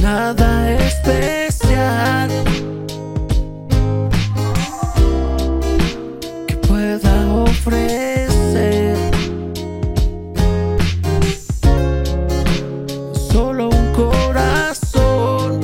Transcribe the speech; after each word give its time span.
nada 0.00 0.72
especial 0.72 2.30
que 6.46 6.56
pueda 6.56 7.34
ofrecer. 7.34 8.96
Solo 13.30 13.68
un 13.68 13.92
corazón 13.92 15.60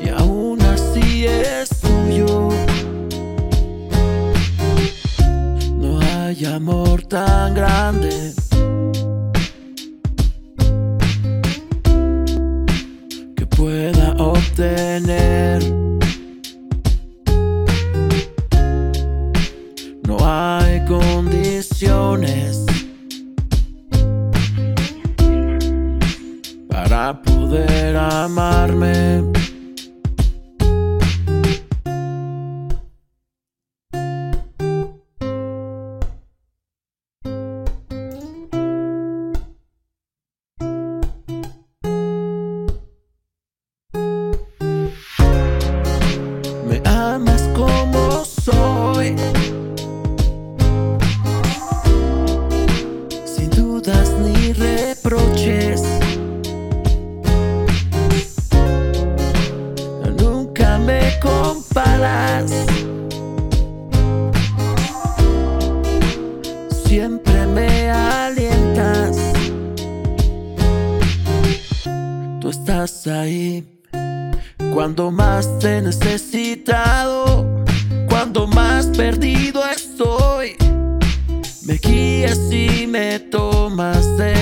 y 0.00 0.08
aún 0.08 0.62
así 0.62 1.26
es 1.26 1.68
tuyo. 1.80 2.50
No 5.76 6.00
hay 6.00 6.44
amor 6.44 7.02
tan 7.02 7.54
grande. 7.54 8.41
No 20.06 20.16
hay 20.20 20.84
condiciones 20.86 22.64
para 26.68 27.20
poder 27.22 27.96
amarme. 27.96 29.41
Siempre 66.84 67.46
me 67.46 67.90
alientas. 67.90 69.16
Tú 72.40 72.50
estás 72.50 73.06
ahí 73.06 73.66
cuando 74.72 75.10
más 75.10 75.58
te 75.58 75.78
he 75.78 75.82
necesitado, 75.82 77.64
cuando 78.08 78.46
más 78.46 78.86
perdido 78.86 79.62
estoy, 79.68 80.56
me 81.64 81.74
guías 81.74 82.38
y 82.52 82.86
me 82.86 83.18
tomas 83.18 84.16
de 84.16 84.41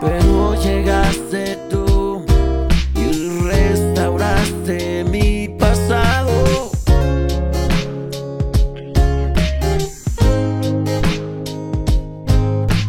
Pero 0.00 0.54
llegaste 0.62 1.56
tú 1.70 2.22
y 2.94 3.40
restauraste 3.48 5.04
mi 5.04 5.48
pasado. 5.48 6.70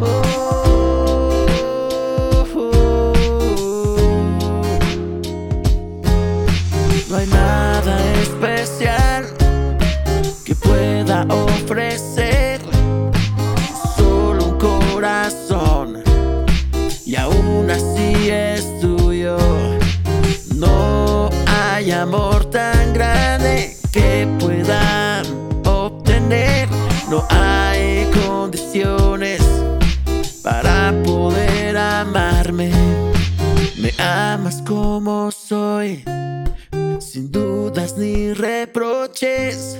Oh, 0.02 0.06
oh, 1.32 1.46
oh. 2.58 2.66
Amor 22.06 22.46
tan 22.52 22.94
grande 22.94 23.76
que 23.92 24.28
pueda 24.40 25.24
obtener. 25.66 26.70
No 27.10 27.26
hay 27.30 28.08
condiciones 28.26 29.42
para 30.44 30.94
poder 31.04 31.76
amarme. 31.76 32.70
Me 33.78 33.92
amas 33.98 34.62
como 34.62 35.32
soy, 35.32 36.04
sin 37.00 37.32
dudas 37.32 37.98
ni 37.98 38.34
reproches. 38.34 39.78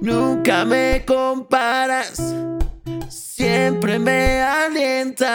Nunca 0.00 0.64
me 0.64 1.04
comparas 1.04 2.22
siempre 3.40 3.98
me 3.98 4.42
alienta. 4.42 5.30